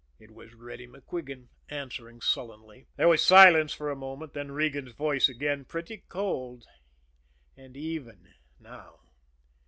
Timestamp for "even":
7.77-8.33